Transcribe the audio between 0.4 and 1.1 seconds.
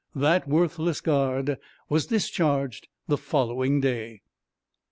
worthless